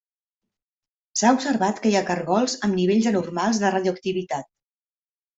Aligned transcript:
S'ha 1.19 1.33
observat 1.35 1.81
que 1.83 1.91
hi 1.91 1.97
ha 1.99 2.01
caragols 2.07 2.55
amb 2.67 2.77
nivells 2.77 3.09
anormals 3.11 3.59
de 3.65 3.71
radioactivitat. 3.75 4.49